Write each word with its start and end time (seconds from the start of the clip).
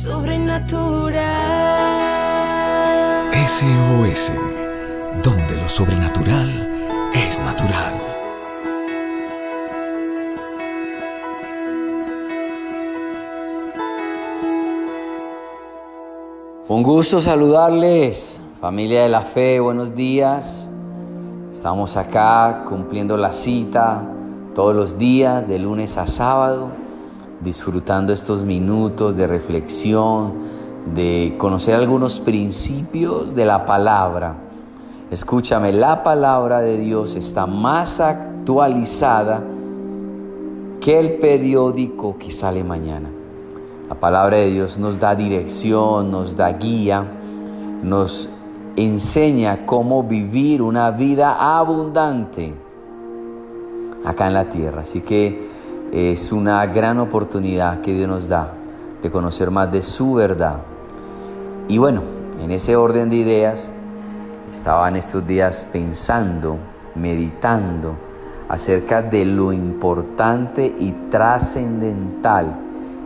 sobrenatural. 0.00 1.20
SOS, 3.46 4.32
donde 5.22 5.56
lo 5.56 5.68
sobrenatural 5.68 6.48
es 7.12 7.38
natural. 7.42 7.92
Un 16.68 16.82
gusto 16.82 17.20
saludarles, 17.20 18.40
familia 18.58 19.02
de 19.02 19.10
la 19.10 19.20
fe, 19.20 19.60
buenos 19.60 19.94
días. 19.94 20.66
Estamos 21.52 21.98
acá 21.98 22.64
cumpliendo 22.66 23.18
la 23.18 23.34
cita 23.34 24.00
todos 24.54 24.74
los 24.74 24.96
días, 24.96 25.46
de 25.46 25.58
lunes 25.58 25.98
a 25.98 26.06
sábado, 26.06 26.70
disfrutando 27.40 28.12
estos 28.12 28.42
minutos 28.42 29.16
de 29.16 29.26
reflexión, 29.26 30.34
de 30.94 31.34
conocer 31.38 31.74
algunos 31.74 32.20
principios 32.20 33.34
de 33.34 33.44
la 33.44 33.64
palabra. 33.64 34.36
Escúchame, 35.10 35.72
la 35.72 36.02
palabra 36.02 36.60
de 36.60 36.78
Dios 36.78 37.16
está 37.16 37.46
más 37.46 38.00
actualizada 38.00 39.42
que 40.80 40.98
el 40.98 41.14
periódico 41.14 42.16
que 42.18 42.30
sale 42.30 42.64
mañana. 42.64 43.08
La 43.88 43.94
palabra 43.96 44.36
de 44.36 44.50
Dios 44.50 44.78
nos 44.78 44.98
da 44.98 45.14
dirección, 45.14 46.10
nos 46.10 46.36
da 46.36 46.52
guía, 46.52 47.04
nos 47.82 48.28
enseña 48.76 49.66
cómo 49.66 50.04
vivir 50.04 50.62
una 50.62 50.90
vida 50.90 51.58
abundante 51.58 52.54
acá 54.04 54.28
en 54.28 54.34
la 54.34 54.48
tierra. 54.48 54.82
Así 54.82 55.00
que 55.00 55.59
es 55.92 56.32
una 56.32 56.64
gran 56.66 56.98
oportunidad 56.98 57.80
que 57.80 57.92
Dios 57.92 58.08
nos 58.08 58.28
da 58.28 58.54
de 59.02 59.10
conocer 59.10 59.50
más 59.50 59.70
de 59.72 59.82
su 59.82 60.14
verdad. 60.14 60.60
Y 61.68 61.78
bueno, 61.78 62.02
en 62.40 62.50
ese 62.50 62.76
orden 62.76 63.10
de 63.10 63.16
ideas, 63.16 63.72
estaba 64.52 64.88
en 64.88 64.96
estos 64.96 65.26
días 65.26 65.66
pensando, 65.72 66.58
meditando 66.94 67.96
acerca 68.48 69.02
de 69.02 69.24
lo 69.24 69.52
importante 69.52 70.74
y 70.78 70.92
trascendental 71.10 72.58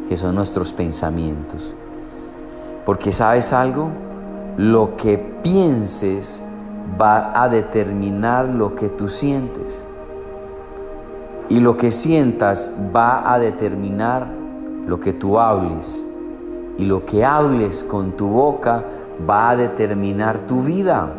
que 0.09 0.17
son 0.17 0.35
nuestros 0.35 0.73
pensamientos. 0.73 1.75
Porque 2.85 3.13
sabes 3.13 3.53
algo, 3.53 3.91
lo 4.57 4.97
que 4.97 5.19
pienses 5.19 6.43
va 7.01 7.33
a 7.35 7.49
determinar 7.49 8.49
lo 8.49 8.75
que 8.75 8.89
tú 8.89 9.09
sientes. 9.09 9.85
Y 11.55 11.61
lo 11.61 11.77
que 11.77 11.93
sientas 11.93 12.73
va 12.95 13.33
a 13.33 13.39
determinar 13.39 14.27
lo 14.89 14.99
que 14.99 15.13
tú 15.13 15.39
hables. 15.39 16.05
Y 16.79 16.85
lo 16.85 17.07
que 17.07 17.25
hables 17.25 17.85
con 17.85 18.17
tu 18.17 18.27
boca 18.27 18.83
va 19.31 19.51
a 19.51 19.57
determinar 19.57 20.47
tu 20.47 20.63
vida. 20.63 21.13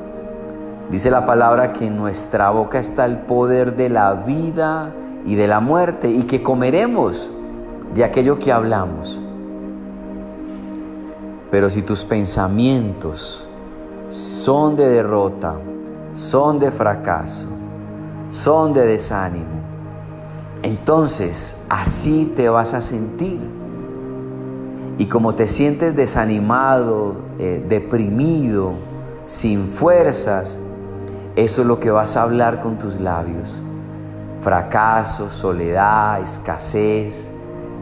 Dice 0.92 1.10
la 1.10 1.26
palabra 1.26 1.72
que 1.72 1.86
en 1.86 1.96
nuestra 1.96 2.50
boca 2.50 2.80
está 2.80 3.06
el 3.06 3.20
poder 3.20 3.78
de 3.78 3.88
la 3.88 4.14
vida 4.14 4.92
y 5.26 5.36
de 5.36 5.48
la 5.48 5.62
muerte 5.62 6.10
y 6.10 6.24
que 6.24 6.44
comeremos 6.44 7.32
de 7.94 8.04
aquello 8.04 8.38
que 8.38 8.52
hablamos. 8.52 9.24
Pero 11.50 11.70
si 11.70 11.82
tus 11.82 12.04
pensamientos 12.04 13.48
son 14.10 14.76
de 14.76 14.90
derrota, 14.90 15.56
son 16.14 16.60
de 16.60 16.72
fracaso, 16.72 17.48
son 18.32 18.74
de 18.74 18.86
desánimo, 18.86 19.65
entonces 20.66 21.58
así 21.70 22.34
te 22.36 22.50
vas 22.50 22.74
a 22.74 22.82
sentir. 22.82 23.40
Y 24.98 25.06
como 25.06 25.36
te 25.36 25.48
sientes 25.48 25.96
desanimado, 25.96 27.18
eh, 27.38 27.64
deprimido, 27.70 28.74
sin 29.28 29.68
fuerzas, 29.68 30.60
eso 31.36 31.62
es 31.62 31.68
lo 31.68 31.80
que 31.80 31.92
vas 31.92 32.18
a 32.18 32.24
hablar 32.24 32.62
con 32.62 32.80
tus 32.80 33.00
labios. 33.00 33.62
Fracaso, 34.42 35.30
soledad, 35.30 36.20
escasez, 36.22 37.32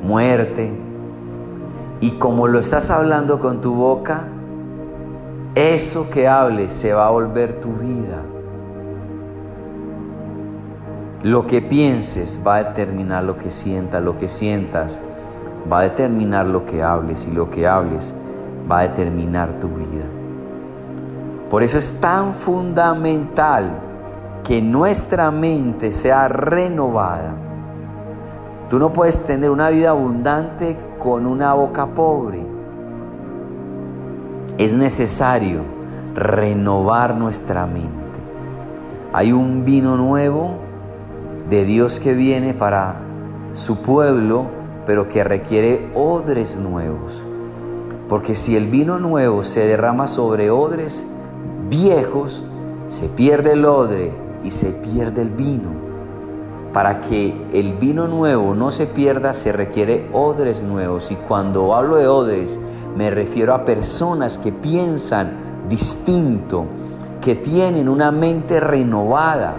muerte. 0.04 0.78
Y 2.02 2.12
como 2.18 2.50
lo 2.50 2.60
estás 2.60 2.90
hablando 2.90 3.40
con 3.40 3.62
tu 3.62 3.76
boca, 3.76 4.28
eso 5.56 6.10
que 6.10 6.28
hables 6.28 6.74
se 6.74 6.92
va 6.92 7.08
a 7.08 7.12
volver 7.12 7.62
tu 7.62 7.72
vida. 7.76 8.24
Lo 11.24 11.48
que 11.48 11.62
pienses 11.62 12.40
va 12.46 12.56
a 12.56 12.64
determinar 12.66 13.24
lo 13.24 13.38
que 13.38 13.50
sientas, 13.50 14.04
lo 14.04 14.18
que 14.18 14.30
sientas 14.30 15.00
va 15.72 15.80
a 15.80 15.84
determinar 15.84 16.46
lo 16.46 16.66
que 16.66 16.84
hables 16.84 17.28
y 17.28 17.32
lo 17.32 17.50
que 17.50 17.68
hables 17.68 18.14
va 18.70 18.80
a 18.80 18.82
determinar 18.84 19.60
tu 19.60 19.70
vida. 19.70 20.06
Por 21.50 21.64
eso 21.64 21.78
es 21.78 22.00
tan 22.02 22.34
fundamental 22.34 23.80
que 24.44 24.62
nuestra 24.62 25.32
mente 25.32 25.94
sea 25.94 26.28
renovada 26.28 27.44
Tú 28.74 28.80
no 28.80 28.92
puedes 28.92 29.24
tener 29.24 29.52
una 29.52 29.70
vida 29.70 29.92
abundante 29.92 30.80
con 30.98 31.28
una 31.28 31.54
boca 31.54 31.94
pobre. 31.94 32.44
Es 34.58 34.74
necesario 34.74 35.62
renovar 36.16 37.16
nuestra 37.16 37.68
mente. 37.68 37.92
Hay 39.14 39.32
un 39.32 39.64
vino 39.64 39.96
nuevo 39.96 40.56
de 41.54 41.66
Dios 41.66 42.00
que 42.00 42.16
viene 42.16 42.56
para 42.56 42.96
su 43.54 43.84
pueblo, 43.84 44.50
pero 44.88 45.08
que 45.08 45.24
requiere 45.24 45.92
odres 45.94 46.58
nuevos. 46.58 47.24
Porque 48.10 48.34
si 48.34 48.56
el 48.56 48.66
vino 48.66 48.98
nuevo 48.98 49.44
se 49.44 49.68
derrama 49.68 50.08
sobre 50.08 50.50
odres 50.50 51.06
viejos, 51.70 52.44
se 52.88 53.08
pierde 53.08 53.52
el 53.52 53.66
odre 53.66 54.12
y 54.44 54.50
se 54.50 54.72
pierde 54.72 55.22
el 55.22 55.30
vino. 55.30 55.70
Para 56.74 57.02
que 57.02 57.46
el 57.54 57.74
vino 57.74 58.08
nuevo 58.08 58.56
no 58.56 58.72
se 58.72 58.88
pierda 58.88 59.36
se 59.36 59.52
requiere 59.52 60.10
odres 60.12 60.64
nuevos 60.64 61.12
y 61.12 61.16
cuando 61.16 61.76
hablo 61.76 61.98
de 61.98 62.08
odres 62.08 62.58
me 62.98 63.12
refiero 63.12 63.54
a 63.54 63.64
personas 63.64 64.40
que 64.40 64.52
piensan 64.52 65.34
distinto, 65.70 66.66
que 67.22 67.36
tienen 67.36 67.90
una 67.90 68.10
mente 68.10 68.60
renovada. 68.60 69.56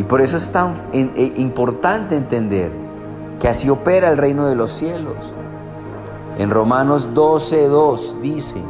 Y 0.00 0.02
por 0.02 0.22
eso 0.22 0.38
es 0.38 0.50
tan 0.50 0.72
eh, 0.94 1.34
importante 1.36 2.16
entender 2.16 2.72
que 3.38 3.48
así 3.48 3.68
opera 3.68 4.08
el 4.08 4.16
reino 4.16 4.46
de 4.46 4.54
los 4.54 4.72
cielos. 4.72 5.36
En 6.38 6.48
Romanos 6.48 7.10
12:2 7.12 8.18
dice, 8.22 8.62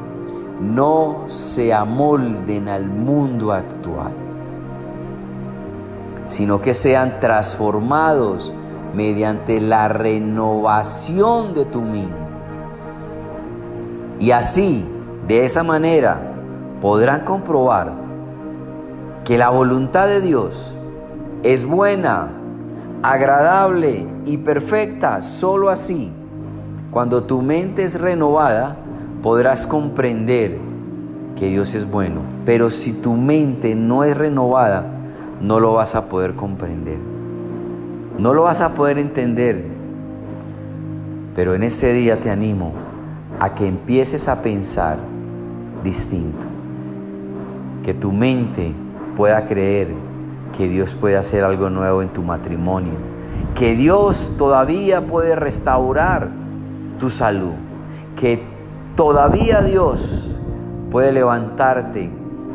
no 0.61 1.23
se 1.29 1.73
amolden 1.73 2.69
al 2.69 2.89
mundo 2.89 3.53
actual 3.53 4.13
sino 6.27 6.61
que 6.61 6.75
sean 6.75 7.19
transformados 7.21 8.53
mediante 8.93 9.61
la 9.61 9.87
renovación 9.89 11.55
de 11.55 11.65
tu 11.65 11.81
mente. 11.81 12.15
Y 14.19 14.31
así, 14.33 14.85
de 15.29 15.45
esa 15.45 15.63
manera, 15.65 16.35
podrán 16.81 17.25
comprobar 17.25 17.93
que 19.25 19.39
la 19.39 19.51
voluntad 19.51 20.07
de 20.07 20.21
Dios 20.21 20.77
es 21.43 21.65
buena, 21.65 22.29
agradable 23.03 24.07
y 24.27 24.39
perfecta. 24.39 25.23
Solo 25.23 25.71
así, 25.71 26.13
cuando 26.91 27.25
tu 27.25 27.43
mente 27.43 27.85
es 27.85 27.99
renovada, 27.99 28.77
podrás 29.23 29.67
comprender 29.67 30.59
que 31.37 31.49
Dios 31.49 31.75
es 31.75 31.91
bueno. 31.91 32.21
Pero 32.45 32.71
si 32.71 32.93
tu 32.93 33.15
mente 33.15 33.75
no 33.75 34.05
es 34.05 34.17
renovada, 34.17 34.85
no 35.41 35.61
lo 35.61 35.75
vas 35.75 35.95
a 35.95 36.09
poder 36.09 36.35
comprender. 36.35 36.99
No 38.19 38.35
lo 38.35 38.43
vas 38.43 38.61
a 38.61 38.75
poder 38.75 38.99
entender. 38.99 39.65
Pero 41.35 41.55
en 41.55 41.63
este 41.63 41.93
día 41.95 42.21
te 42.21 42.29
animo 42.29 42.73
a 43.39 43.55
que 43.55 43.67
empieces 43.67 44.29
a 44.29 44.43
pensar 44.43 44.99
distinto. 45.83 46.45
Que 47.83 47.95
tu 47.95 48.13
mente 48.13 48.75
pueda 49.17 49.47
creer 49.47 50.10
que 50.57 50.69
Dios 50.69 50.95
puede 50.95 51.17
hacer 51.17 51.45
algo 51.45 51.71
nuevo 51.71 52.03
en 52.03 52.09
tu 52.11 52.23
matrimonio. 52.23 52.95
Que 53.55 53.75
Dios 53.75 54.35
todavía 54.39 55.07
puede 55.07 55.37
restaurar 55.37 56.31
tu 56.99 57.11
salud. 57.11 57.53
Que 58.17 58.43
todavía 58.97 59.63
Dios 59.63 60.37
puede 60.91 61.13
levantarte 61.13 62.11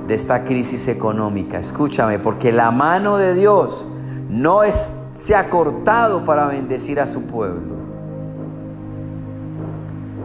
de 0.07 0.13
esta 0.13 0.45
crisis 0.45 0.87
económica. 0.87 1.57
Escúchame, 1.57 2.19
porque 2.19 2.51
la 2.51 2.71
mano 2.71 3.17
de 3.17 3.33
Dios 3.33 3.87
no 4.29 4.63
es, 4.63 4.91
se 5.15 5.35
ha 5.35 5.49
cortado 5.49 6.23
para 6.25 6.47
bendecir 6.47 6.99
a 6.99 7.07
su 7.07 7.23
pueblo. 7.23 7.75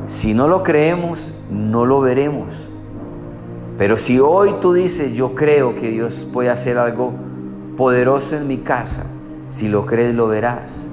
Si 0.06 0.34
no 0.34 0.48
lo 0.48 0.62
creemos, 0.62 1.32
no 1.50 1.86
lo 1.86 2.00
veremos. 2.00 2.68
Pero 3.78 3.96
si 3.96 4.18
hoy 4.18 4.56
tú 4.60 4.74
dices, 4.74 5.14
yo 5.14 5.34
creo 5.34 5.74
que 5.76 5.88
Dios 5.88 6.26
puede 6.32 6.50
hacer 6.50 6.76
algo 6.76 7.12
poderoso 7.76 8.36
en 8.36 8.46
mi 8.46 8.58
casa, 8.58 9.04
si 9.48 9.68
lo 9.68 9.86
crees, 9.86 10.14
lo 10.14 10.28
verás. 10.28 10.88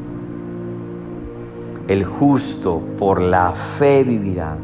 El 1.87 2.03
justo 2.05 2.81
por 2.97 3.21
la 3.21 3.51
fe 3.51 4.03
vivirá. 4.03 4.57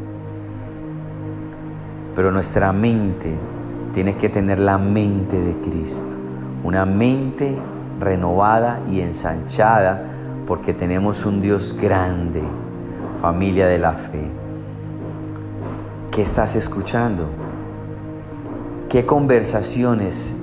Pero 2.16 2.32
nuestra 2.32 2.74
mente 2.74 3.34
tiene 3.94 4.18
que 4.18 4.30
tener 4.30 4.60
la 4.60 4.78
mente 4.78 5.40
de 5.40 5.54
Cristo, 5.58 6.16
una 6.64 6.86
mente 6.86 7.58
renovada 8.00 8.82
y 8.90 9.02
ensanchada 9.02 10.10
porque 10.46 10.74
tenemos 10.74 11.26
un 11.26 11.42
Dios 11.42 11.78
grande, 11.80 12.42
familia 13.22 13.68
de 13.68 13.78
la 13.80 13.94
fe. 13.94 14.30
¿Qué 16.12 16.22
estás 16.22 16.56
escuchando? 16.56 17.28
¿Qué 18.90 19.06
conversaciones 19.06 20.36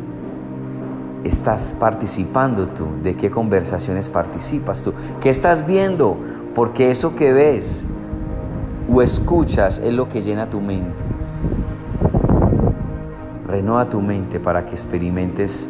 estás 1.25 1.75
participando 1.79 2.69
tú? 2.69 2.87
¿De 3.03 3.17
qué 3.17 3.31
conversaciones 3.31 4.09
participas 4.09 4.83
tú? 4.83 4.93
¿Qué 5.21 5.31
estás 5.31 5.67
viendo? 5.67 6.17
Porque 6.55 6.91
eso 6.91 7.15
que 7.15 7.33
ves 7.33 7.85
o 8.89 9.03
escuchas 9.03 9.79
es 9.79 9.93
lo 9.93 10.09
que 10.09 10.23
llena 10.23 10.51
tu 10.51 10.61
mente. 10.61 11.05
Renueva 13.47 13.89
tu 13.89 14.01
mente 14.01 14.41
para 14.41 14.67
que 14.67 14.73
experimentes 14.73 15.69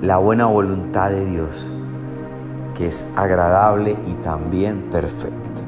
la 0.00 0.18
buena 0.18 0.46
voluntad 0.46 1.10
de 1.10 1.24
Dios, 1.24 1.70
que 2.76 2.86
es 2.86 3.10
agradable 3.16 3.96
y 4.06 4.12
también 4.14 4.82
perfecta. 4.90 5.62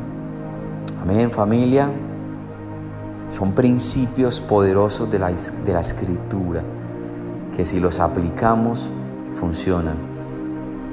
Amén 1.03 1.31
familia. 1.31 1.91
Son 3.31 3.53
principios 3.53 4.41
poderosos 4.41 5.11
de 5.11 5.19
la, 5.19 5.31
de 5.31 5.73
la 5.73 5.81
escritura 5.81 6.63
que 7.61 7.67
si 7.67 7.79
los 7.79 8.01
aplicamos 8.01 8.91
funcionan. 9.35 9.97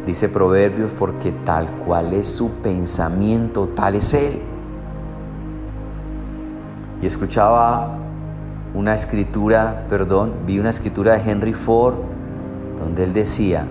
Dice 0.05 0.27
Proverbios 0.27 0.91
porque 0.99 1.31
tal 1.31 1.71
cual 1.85 2.11
es 2.11 2.27
su 2.27 2.55
pensamiento, 2.55 3.69
tal 3.69 3.95
es 3.95 4.13
él. 4.13 4.41
Y 7.01 7.05
escuchaba 7.05 7.97
una 8.73 8.93
escritura, 8.93 9.85
perdón, 9.87 10.33
vi 10.45 10.59
una 10.59 10.71
escritura 10.71 11.17
de 11.17 11.31
Henry 11.31 11.53
Ford 11.53 11.99
donde 12.81 13.05
él 13.05 13.13
decía, 13.13 13.65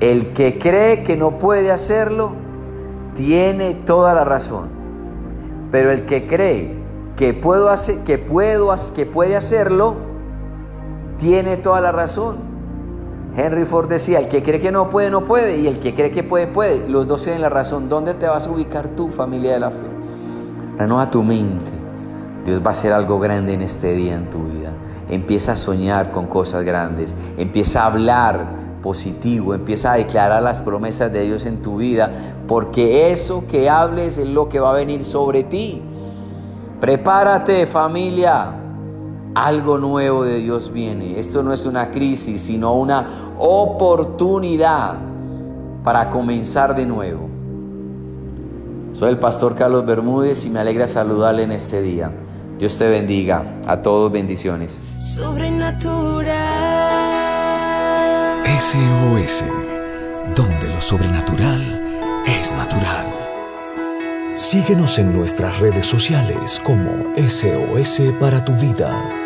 el 0.00 0.34
que 0.34 0.58
cree 0.58 1.02
que 1.02 1.16
no 1.16 1.38
puede 1.38 1.72
hacerlo, 1.72 2.32
tiene 3.14 3.72
toda 3.72 4.12
la 4.12 4.26
razón. 4.26 4.68
Pero 5.70 5.90
el 5.90 6.04
que 6.04 6.26
cree 6.26 6.74
que 7.16 7.32
puedo 7.32 7.70
hacer, 7.70 8.00
que 8.04 8.18
puedo, 8.18 8.74
que 8.94 9.06
puede 9.06 9.36
hacerlo, 9.36 10.09
tiene 11.20 11.58
toda 11.58 11.80
la 11.80 11.92
razón. 11.92 12.38
Henry 13.36 13.64
Ford 13.64 13.88
decía, 13.88 14.18
el 14.18 14.28
que 14.28 14.42
cree 14.42 14.58
que 14.58 14.72
no 14.72 14.88
puede, 14.88 15.10
no 15.10 15.24
puede, 15.24 15.58
y 15.58 15.66
el 15.68 15.78
que 15.78 15.94
cree 15.94 16.10
que 16.10 16.24
puede, 16.24 16.48
puede. 16.48 16.88
Los 16.88 17.06
dos 17.06 17.22
tienen 17.22 17.42
la 17.42 17.48
razón. 17.48 17.88
¿Dónde 17.88 18.14
te 18.14 18.26
vas 18.26 18.46
a 18.46 18.50
ubicar 18.50 18.88
tú, 18.88 19.08
familia 19.08 19.52
de 19.52 19.60
la 19.60 19.70
fe? 19.70 19.86
Renova 20.78 21.10
tu 21.10 21.22
mente. 21.22 21.70
Dios 22.44 22.62
va 22.64 22.70
a 22.70 22.72
hacer 22.72 22.92
algo 22.92 23.20
grande 23.20 23.52
en 23.52 23.60
este 23.60 23.92
día 23.92 24.16
en 24.16 24.30
tu 24.30 24.44
vida. 24.44 24.72
Empieza 25.08 25.52
a 25.52 25.56
soñar 25.56 26.10
con 26.10 26.26
cosas 26.26 26.64
grandes. 26.64 27.14
Empieza 27.36 27.82
a 27.82 27.86
hablar 27.86 28.46
positivo. 28.82 29.54
Empieza 29.54 29.92
a 29.92 29.96
declarar 29.96 30.42
las 30.42 30.62
promesas 30.62 31.12
de 31.12 31.22
Dios 31.22 31.44
en 31.46 31.62
tu 31.62 31.76
vida. 31.76 32.10
Porque 32.48 33.12
eso 33.12 33.44
que 33.46 33.68
hables 33.68 34.18
es 34.18 34.26
lo 34.26 34.48
que 34.48 34.58
va 34.58 34.70
a 34.70 34.74
venir 34.74 35.04
sobre 35.04 35.44
ti. 35.44 35.82
Prepárate 36.80 37.66
familia. 37.66 38.59
Algo 39.34 39.78
nuevo 39.78 40.24
de 40.24 40.38
Dios 40.38 40.72
viene. 40.72 41.18
Esto 41.18 41.42
no 41.42 41.52
es 41.52 41.64
una 41.64 41.90
crisis, 41.92 42.42
sino 42.42 42.74
una 42.74 43.32
oportunidad 43.38 44.96
para 45.84 46.10
comenzar 46.10 46.74
de 46.74 46.86
nuevo. 46.86 47.28
Soy 48.92 49.10
el 49.10 49.18
pastor 49.18 49.54
Carlos 49.54 49.86
Bermúdez 49.86 50.44
y 50.44 50.50
me 50.50 50.58
alegra 50.58 50.88
saludarle 50.88 51.44
en 51.44 51.52
este 51.52 51.80
día. 51.80 52.10
Dios 52.58 52.76
te 52.76 52.88
bendiga. 52.88 53.56
A 53.66 53.80
todos 53.80 54.10
bendiciones. 54.10 54.80
Sobrenatural. 55.02 56.50
SOS, 58.58 59.44
donde 60.34 60.68
lo 60.68 60.80
sobrenatural 60.80 61.62
es 62.26 62.52
natural. 62.52 63.06
Síguenos 64.34 64.98
en 64.98 65.16
nuestras 65.16 65.60
redes 65.60 65.86
sociales 65.86 66.60
como 66.62 66.90
SOS 67.16 68.02
para 68.20 68.44
tu 68.44 68.52
vida. 68.54 69.19